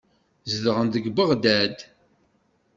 [0.51, 1.77] Zedɣen deg Beɣdad.